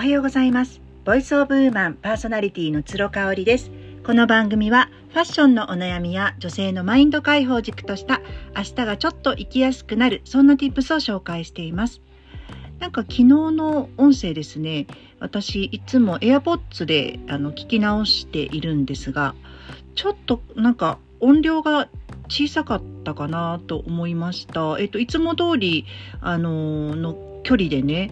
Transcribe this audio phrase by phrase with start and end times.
[0.00, 0.80] おはようございます。
[1.04, 3.70] ボイスオブウーマンパーソナリティの鶴香織です。
[4.02, 8.22] この番組はファッションのお悩みや女性のマインド解放軸とした
[8.56, 12.00] 明日がちょっと生きやすくなるそんな tips を紹介しています。
[12.78, 14.86] なんか昨日の音声ですね、
[15.18, 19.34] 私いつも AirPods であの聞き直しているんですが、
[19.96, 21.90] ちょっとなんか音量が
[22.28, 24.78] 小さかったかなと思いました。
[24.80, 25.84] えっと、いつも通り、
[26.22, 28.10] あのの距離でね、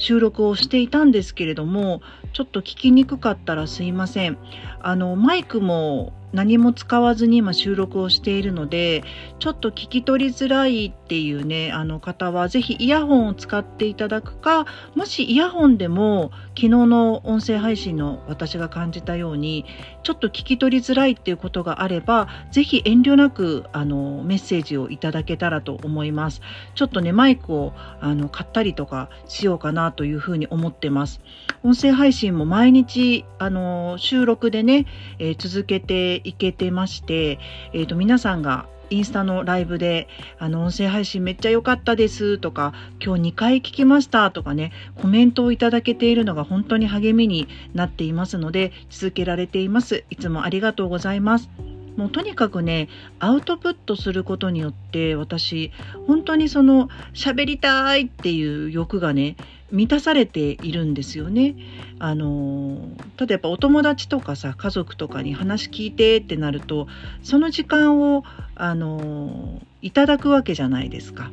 [0.00, 2.00] 収録をしていたんですけれども、
[2.32, 4.38] ちょっと聞きにくかったらすいません。
[4.80, 9.02] あの、マイクも何も使わずに今収録をしているので
[9.38, 19.64] ちょっと聞き取りづらいっていうねあの方は是非イヤホンを使っていただくかもしイヤホンでも昨日の音声配信の私が感じたように
[20.02, 26.40] ちょっと聞き取りづらいっていうことがあれば是非遠慮なくあのメッセージをいただけたらと思います。
[26.74, 31.20] ちょっとねマイクをあの買ったりとかしようかなというふうに思ってます。
[31.62, 34.86] 音声配信も毎日あの収録でね、
[35.18, 37.38] えー、続けていけてまして、
[37.72, 50.04] えー、と皆さんがインスタのライブで、あの、音声配信めっちゃ良かったですとか、今日2回聞きましたとかね、コメントをいただけているのが本当に励みになっていますので、続けられています。
[50.10, 51.48] いつもありがとうございます。
[51.96, 55.72] もうとにかくねアウトプットすることによって私
[56.06, 59.36] 本当にその喋りたいっていう欲がね
[59.72, 61.54] 満たされているんですよね。
[61.98, 66.88] あの例えばお友達とかさ家族とかに話聞いてってなると
[67.22, 71.30] その時間をあのいただくわけじゃないですか。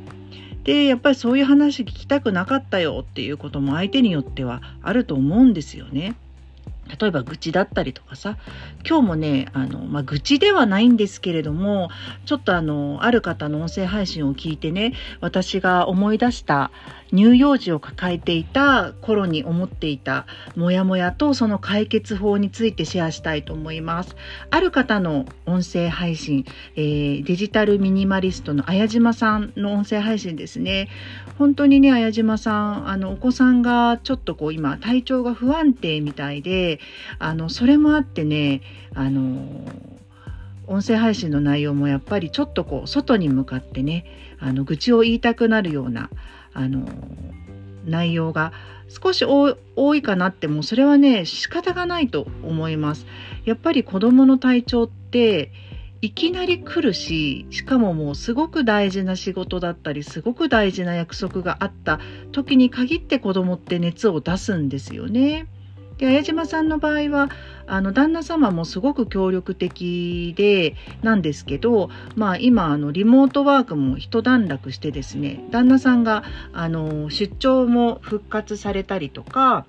[0.64, 6.14] でやっぱりそういう話聞きたくなかったよっていうことも相手によってはあると思うんですよね。
[7.00, 8.38] 例えば愚痴だったりとかさ
[8.86, 11.90] 今日もねあの、まあ、愚痴ではないんですけれども
[12.24, 16.70] ちょっとあのある方の音声配信を聞いてね私が思い出した
[17.10, 24.14] 乳幼児を抱えていた頃に思っていたモヤモヤとその解決法についてシェアしたいと思います。
[24.50, 26.44] ある方の音声配信、
[26.76, 30.88] えー、デジタルミニマリストの綾島さんの音声配信ですね。
[31.38, 36.77] 本当にね、綾島さん、あの、お子さんがちょっとこう今体調が不安定みたいで、
[37.18, 38.62] あの、それもあってね、
[38.94, 39.64] あの、
[40.68, 44.04] 音声配信の内容もやっぱりちょっとこう外に向かってね
[44.38, 46.10] あの愚痴を言いたくなるような
[46.52, 46.86] あの
[47.86, 48.52] 内容が
[48.88, 53.06] 少し多いかなってもそれはね仕方がないと思います。
[53.44, 55.52] やっぱり子どもの体調って
[56.00, 61.98] いきなり来るししかももうすごく大事な仕事だったりすごく大事な約束があった
[62.30, 65.46] 時に限って子どもって熱を出すんですよね。
[65.98, 67.28] で綾島さんの場合は
[67.66, 79.66] あの旦那様もすごく協力的でなんですけど、まあ、今あのリモートワークも一段落してですね旦那さんがあの出張も復活されたりとか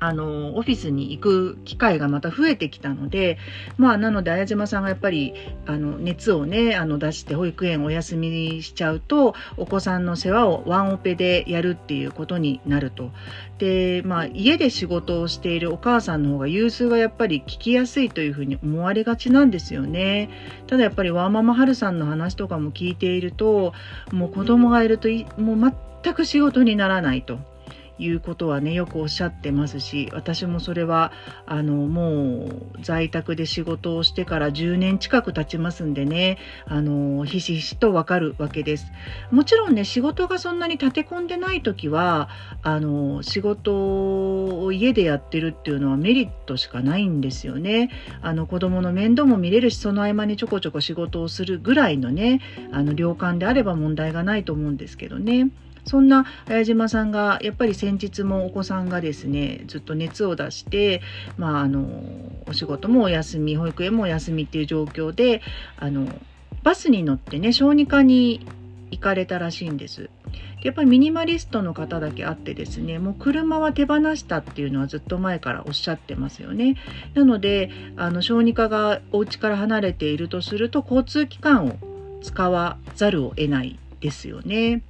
[0.00, 3.38] あのオフィスに行く機会がまた増えてきたので
[3.76, 5.34] まあなので綾島さんがやっぱり
[5.66, 13.10] あの熱をねあの出して保育園お休みにしちゃうとお子さんの世話をワンオペでやるっていうことになると。
[13.58, 20.30] でまあ家で仕事をしているお母さんの方が融通がやっぱり聞きやすいというふうに思われがちなんですよね。
[20.68, 23.72] ただやっぱりワーママハルさんの話とかも聞いていると
[24.12, 25.08] もう子供がいると
[25.40, 27.38] もう全く仕事にならないと。
[27.98, 31.12] いうことはねよくおっしゃってますし私もそれは
[31.46, 38.86] あのもう在宅で仕事をしてから10年近く経ちますんでねあのひしひしとわかるわけです
[39.30, 42.28] もちろんね仕事がそんなに立て込んでない時は
[42.62, 47.90] あの仕事を家でやってるっていうのはメリットしかないんですよね
[48.22, 52.40] あの子供の面倒も見れるしその合間にちょこちょこ仕事をするぐらいのね
[52.72, 55.50] あの量感であれば問題がないと思うんですけどね。
[55.88, 61.00] そんな綾島さんがやっぱり先日もお子さんがですねずっと熱を出して、
[61.38, 61.86] まあ、あの
[62.46, 65.40] お仕事もお休み保育園もお休みっていう状況で
[65.78, 66.06] あの
[66.62, 68.46] バスに乗ってね小児科に
[68.90, 70.10] 行かれたらしいんです。
[70.62, 76.76] やっぱりミニマリストの方だけあってですねもう車は手放したっていうのはずっと前からおっしゃってますよね
[77.14, 81.76] なのであの小児科がお家から離れているとすると交通機関を
[82.22, 84.82] 使わざるを得ないですよね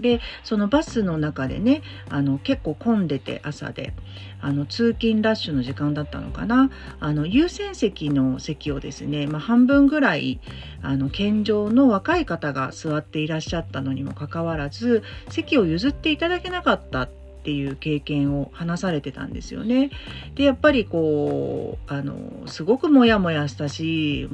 [0.00, 3.92] でそのバスの中でねあの結構混んでて朝で
[4.40, 10.40] あの通勤ラッシュの時間だったのかなあの優先席の席をですね、まあ、半分ぐらい
[10.82, 17.08] あの健常の若い方が座っていらっしゃったのにもかかわらず席を譲っていただけなかったっ
[17.44, 19.90] ていう経験を話されてたんですよね。
[20.34, 24.28] でやっぱりこうあのすごくモヤモヤしたし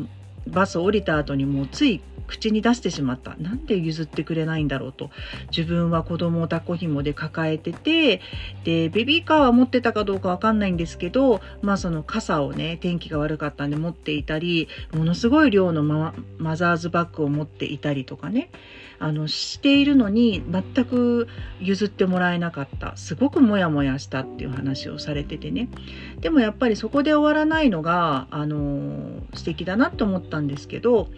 [0.47, 3.37] バス降りた後にもうつい口に出してしまった。
[3.37, 5.11] なんで譲ってくれないんだろうと。
[5.55, 8.21] 自分は子供を抱っこ紐で抱えてて、
[8.65, 18.51] で、ベビーカーは持ってたかどうかわかんないんですけど、まあその傘をね、天気が悪かったんで持っていたり、ものすごい量のママザーズバッグを持っていたりとかね、
[19.05, 21.29] あの、しているのに全く
[21.61, 22.97] 譲ってもらえなかった。
[22.97, 25.69] すごくモヤモヤしたっていう話をされててね。
[26.21, 31.09] でもやっぱりそこで終わらないのが、あの、素敵だなと思ったんですけど、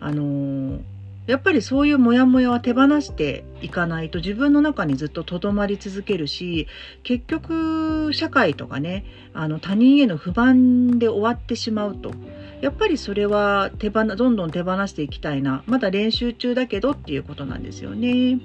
[0.00, 0.80] あの
[1.26, 6.66] やっぱりそういうモヤモヤは手放していかないと自分の中にずっととどまり続けるし
[7.02, 12.12] 結局社会とかねあの他人への不満で終わってしまうと
[12.60, 18.38] やっぱりそれは手放どんどん手放していきたいなまだ練習中だけどっていうことなんですよね。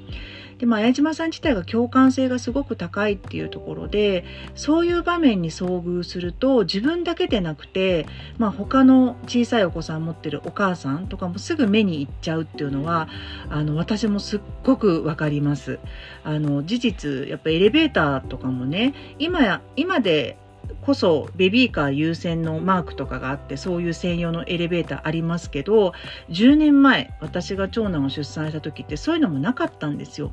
[0.57, 4.23] で、まあ、矢島さん自体が共感性がすごく高いっていうところで、
[4.55, 8.05] そういう場面に遭遇すると、自分だけでなくて、
[8.37, 13.09] まあ、他の小さいお子さん持ってるお母さんとかもすぐ目に行っちゃうっていうのは、
[13.49, 15.79] あの、私もすっごくわかります。
[16.23, 20.37] あの、事実、やっぱエレベーターとかもね、今や、今で
[20.81, 25.93] こそベビーカー優先のマークとかがあってそういう専用のエレベーターありますけど
[26.29, 30.31] 10年前私が長男を出産した時ってそういうのもなかったんですよ。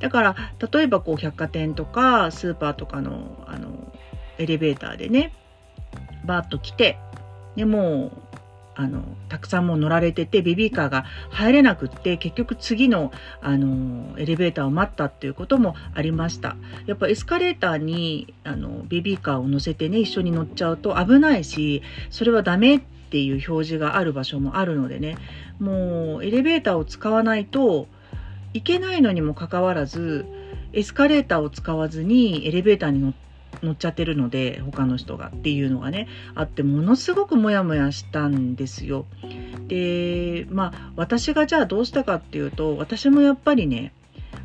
[0.00, 0.36] だから
[0.72, 3.92] 例えばこう百貨店とかスーパーとかのあの
[4.38, 5.32] エレベーターでね
[6.24, 6.98] バーッと来て
[7.56, 8.12] でもう
[8.76, 16.56] あの、たくさんもう乗られてて、ベビーカーが入れなくって、結局次の、あの、エレベーターを待ったっていうこともありました。
[16.86, 25.16] やっぱエスカレーターに、あの、ベビーカーを乗せてね、一緒に乗っちゃうと危ないし、それはダメっていう表示がある場所もあるのでね、
[25.60, 27.86] もうエレベーターを使わないと
[28.54, 30.26] いけないのにもかかわらず、
[30.72, 33.24] エスカレーターを使わずにエレベーターに乗って
[33.62, 39.06] 乗っちゃってるので他の人がっていうのがねあってものすごくモヤモヤしたんですよ。
[39.68, 43.92] でまあ私がじゃあどうしたかっていうと私もやっぱりね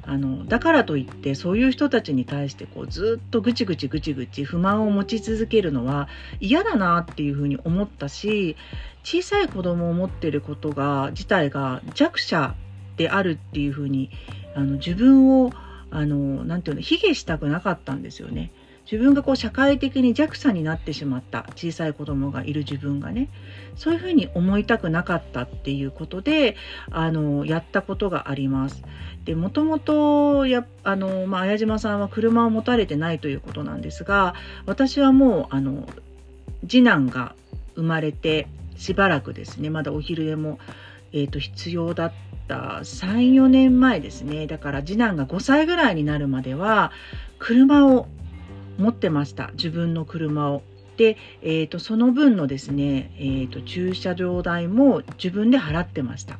[0.03, 6.07] あのだからといってそういう人たちに対してこうずっとぐちぐちぐちぐち不満を持ち続けるのは
[6.39, 8.55] 嫌だなっていうふうに思ったし
[9.03, 12.55] 小さい子供を持ってることが自体が弱者
[12.97, 14.09] であるっていうふうに
[14.55, 15.51] あの自分を
[15.91, 18.51] あのなていうの卑下したくなかったんですよね。
[18.91, 23.29] 自分がこう社会的に弱者になってしまった小さい子供がいる自分がね
[23.75, 26.55] そういうふうに思いたくなかったっていうことで
[26.89, 28.83] あのやったことがあります。
[29.25, 34.33] でもともとやあの、まあ、綾島さんは車を持たれてないということなんですが
[34.65, 35.87] 私はもうあの
[36.67, 37.35] 次男が
[37.75, 40.57] 生まれてしばらくですねまだお昼寝も、
[41.11, 42.13] えーと必要だっ
[42.47, 46.91] た34年前ですねだから次男が5歳ぐらいになるまでは
[47.37, 48.07] 車を
[48.79, 50.63] 持ってました自分の車を。
[50.97, 56.39] で、えーと、その分のですね、えーと、駐車場代も自分で払ってました。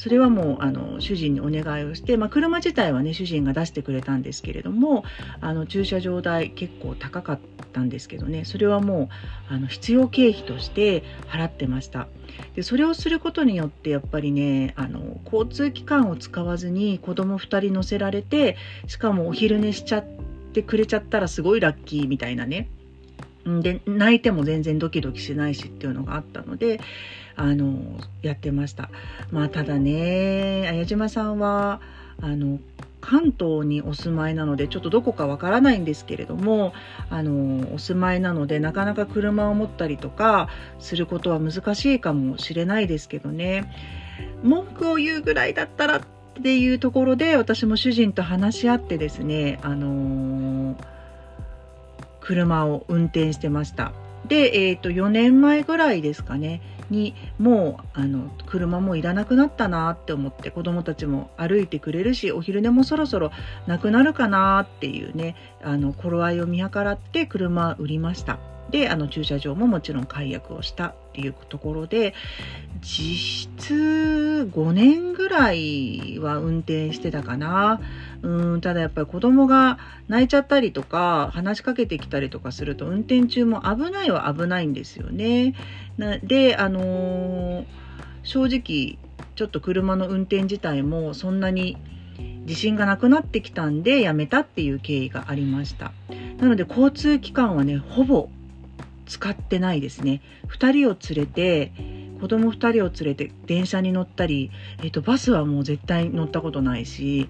[0.00, 5.04] それはもうあの主人にお願いをして、まあ、車自体はね主人が出してくれたんですけれども
[5.42, 7.40] あの駐車場代結構高かっ
[7.74, 9.10] たんですけどねそれはも
[9.50, 12.08] うあの必要経費として払ってました
[12.56, 18.56] でそれをすることによってやっぱりねあの交通機関を使わずに子供2人乗せられて
[18.86, 22.68] しかもお昼寝しちゃってってくれちゃったらすごいラッキーみたいなね。
[23.44, 26.78] で泣いても全然ドキドキしないしっていうのがあったので
[27.36, 28.90] あのやってました
[29.30, 31.80] まあただね綾島さんは
[32.20, 32.58] あの
[33.00, 36.74] 関東にお住まいなのでちょっとどこかわからないんですけれども
[37.08, 43.74] あのお住まいなのでなかなか車を持ったりとかすることは難しいかもしれないですけどね
[44.42, 46.02] 文句を言うぐらいだったら
[46.38, 50.76] っていうところで私も主人と話し合ってですね、あのー、
[52.20, 53.92] 車を運転してました。
[54.26, 56.60] で、えー、と4年前ぐらいですかね
[56.90, 63.30] にもうあの車もいらなくなったなって思って子どもたちも歩いてくれるしお昼寝もそろそろ
[63.66, 68.38] なくなるかなっていうねあの頃合いを見計らって車売りました。
[68.70, 72.14] であの駐車場ももちろん解約をしたっていうところで
[72.80, 77.80] 実質5年ぐらいは運転してたかな。
[78.22, 85.54] うんただやっぱり子供が泣いちゃったりとか話しかけてきたりとかすると運転中も危ないは危ないんですよね。
[85.96, 87.64] なであのー、
[88.22, 88.98] 正直
[89.36, 91.76] ちょっと車の運転自体もそんなに
[92.46, 95.92] 自信がなくなってきたんでやめたっていう経緯がありました。
[96.38, 98.28] なので交通機関はねほぼ
[99.10, 100.22] 使ってないですね。
[100.48, 101.72] 2人を連れて
[102.20, 107.28] 子供2人を連れて電車に乗ったり、えーと、バスはもう絶対乗ったことないし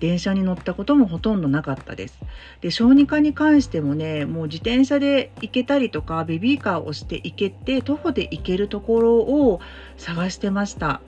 [0.00, 2.18] 電車に乗ったこともほとんどなかったです。
[2.62, 9.60] で小児科に関してもねもう自転車で行けたりとかベビーカーを押して行けて徒歩で行けるところを
[9.98, 11.02] 探してました。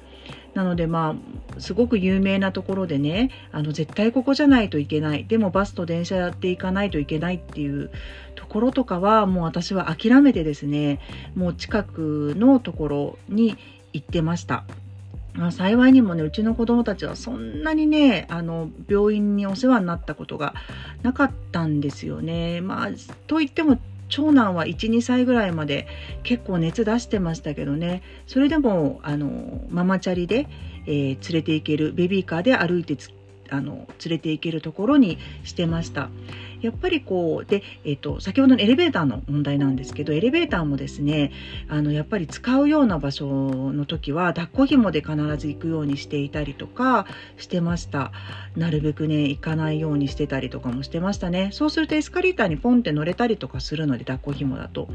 [0.54, 1.16] なのでま
[1.56, 7.90] あすごく有名なところでねあの絶対ここじゃないといけないでもバスと電車で行かないといけないっていう
[8.34, 11.00] ところとかはもう私は諦めてですね
[11.34, 13.56] もう近くのところに
[13.92, 14.64] 行ってました。
[15.32, 20.54] まあ、幸いにもねうちの子供たちはそんなにねあの病院にお世話になったことが
[21.02, 22.60] なかったんですよね。
[22.60, 22.88] まあ、
[23.28, 23.78] といっても
[24.10, 25.86] 長男は12歳ぐらいまで
[26.22, 28.02] 結構熱出してましたけどね。
[28.26, 30.46] それでもあのママチャリで、
[30.86, 32.96] えー、連れて行けるベビーカーで歩いて
[33.50, 36.10] あの連れて行けるところにしてました。
[36.60, 41.32] やっぱりこうで、えーと、先ほどのエレベーターの問題なんですけどエレベーターもですね
[41.68, 47.06] あのやっぱり使うような場所の時は抱っこ紐で必ず行くようにしていたりとか
[47.38, 48.12] してました。
[48.56, 51.48] なるべくね行かないようにしてたりとかもしてましたね。
[51.52, 54.88] そうするとエスカレーターにポンって乗れたりとかするので抱っこ紐だと。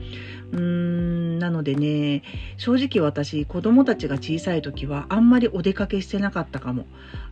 [0.51, 1.14] うーん。
[1.39, 2.23] なのでね
[2.57, 6.85] 正直私子供たちが小さい時はあんまりお出かけしてなかったかも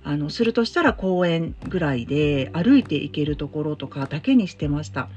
[0.04, 5.10] あのするとしたら公園ぐらいで歩いて行けるところとかだけにしてました。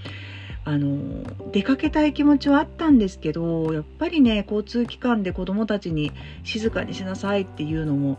[0.68, 6.10] あの出かけたい気持ちはあったんですけどやっぱりね交通機関で子どもたちに
[6.42, 8.18] 静かにしなさいっていうのも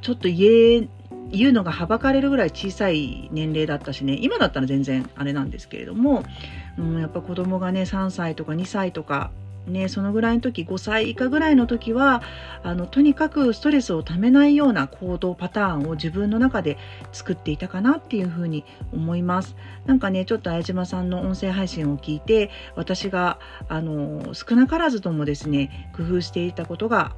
[0.00, 0.88] ちょっと言え
[1.30, 4.18] 言うのがはばかれるぐらい小さい年齢だったしね。
[4.20, 6.24] 今だったら全然あれなんですけれども、
[6.78, 9.30] うん、やっぱ子供がね3歳とか2歳とか
[9.66, 12.22] ね、そのぐらいの時5歳以下ぐらいの時は
[12.62, 16.78] あのとにかくストレスをためないような行動パターンを自分の中で
[17.12, 19.54] 作っていたかなっていうふうに思います。
[19.86, 23.38] なんかねちょっと相島さんの音声配信を聞いて私が
[23.68, 27.14] あの少なからずともですね工夫していたことが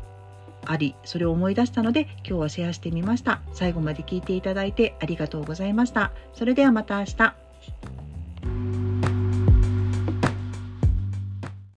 [0.67, 3.41] ありそれを思い出したので今日はシェアしてみました。
[3.53, 6.13] 最後まで聞いていただいてありがとうございました。
[6.33, 7.35] それではまた明日。